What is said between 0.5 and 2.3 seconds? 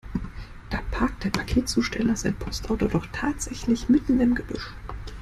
Da parkt der Paketzusteller